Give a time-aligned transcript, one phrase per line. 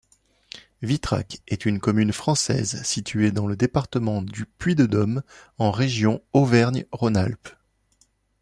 [0.81, 5.21] Vitrac est une commune française située dans le département du Puy-de-Dôme,
[5.59, 7.55] en région Auvergne-Rhône-Alpes.